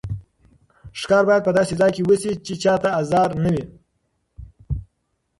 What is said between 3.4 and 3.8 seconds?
نه وي.